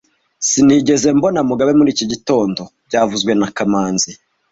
Sinigeze 0.47 1.07
mbona 1.17 1.39
Mugabe 1.49 1.71
muri 1.79 1.89
iki 1.95 2.05
gitondo 2.11 2.61
byavuzwe 2.87 3.31
na 3.39 3.47
kamanzi 3.57 4.11